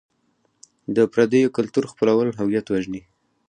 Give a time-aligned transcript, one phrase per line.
[0.95, 3.01] د پردیو کلتور خپلول هویت وژني.